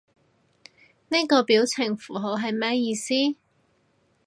[1.09, 3.13] 呢個表情符號係咩意思？